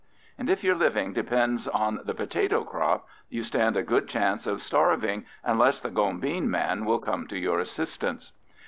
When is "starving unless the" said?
4.59-5.91